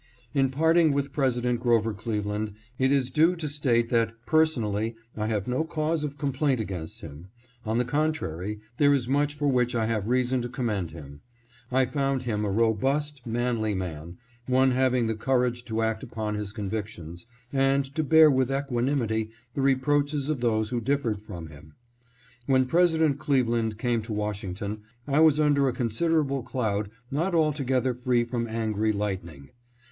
In 0.33 0.49
parting 0.49 0.93
with 0.93 1.13
President 1.13 1.59
Grover 1.59 1.93
Cleveland, 1.93 2.53
it 2.79 2.91
is 2.91 3.11
due 3.11 3.35
to 3.35 3.47
state 3.47 3.89
that, 3.89 4.13
personally, 4.25 4.95
I 5.15 5.27
have 5.27 5.47
no 5.47 5.63
cause 5.63 6.03
of 6.03 6.17
complaint 6.17 6.59
against 6.59 7.01
him. 7.01 7.27
On 7.67 7.77
the 7.77 7.85
contrary, 7.85 8.61
there 8.79 8.95
is 8.95 9.07
much 9.07 9.35
for 9.35 9.47
which 9.47 9.75
I 9.75 9.85
have 9.85 10.07
reason 10.07 10.41
to 10.41 10.49
commend 10.49 10.89
him. 10.89 11.21
I 11.71 11.85
found 11.85 12.23
him 12.23 12.43
a 12.43 12.49
robust, 12.49 13.19
ESTIMATE 13.19 13.29
OF 13.29 13.55
CLEVELAND'S 13.57 13.77
CHARACTER. 13.79 14.17
647 14.47 14.49
manly 14.49 14.69
man, 14.71 14.71
one 14.71 14.71
having 14.71 15.05
the 15.05 15.13
courage 15.13 15.65
to 15.65 15.83
act 15.83 16.01
upon 16.01 16.33
his 16.33 16.51
con 16.51 16.67
victions, 16.67 17.27
and 17.53 17.85
to 17.93 18.03
bear 18.03 18.31
with 18.31 18.49
equanimity 18.51 19.29
the 19.53 19.61
reproaches 19.61 20.29
of 20.29 20.41
those 20.41 20.69
who 20.69 20.81
differed 20.81 21.21
from 21.21 21.45
him. 21.49 21.75
When 22.47 22.65
President 22.65 23.19
Cleve 23.19 23.47
land 23.49 23.77
came 23.77 24.01
to 24.01 24.13
Washington, 24.13 24.81
I 25.07 25.19
was 25.19 25.39
under 25.39 25.67
a 25.69 25.73
considerable 25.73 26.41
cloud 26.41 26.89
not 27.11 27.35
altogether 27.35 27.93
free 27.93 28.23
from 28.23 28.47
angry 28.47 28.91
lightning. 28.91 29.51